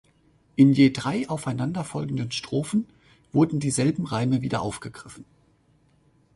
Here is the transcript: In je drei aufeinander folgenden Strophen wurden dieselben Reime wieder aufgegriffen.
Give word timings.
In 0.55 0.73
je 0.73 0.91
drei 0.91 1.29
aufeinander 1.29 1.83
folgenden 1.83 2.31
Strophen 2.31 2.87
wurden 3.31 3.59
dieselben 3.59 4.07
Reime 4.07 4.41
wieder 4.41 4.61
aufgegriffen. 4.63 5.25